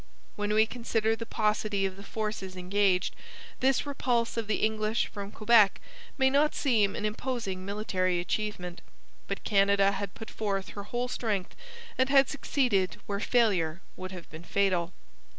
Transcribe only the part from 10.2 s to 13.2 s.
forth her whole strength and had succeeded where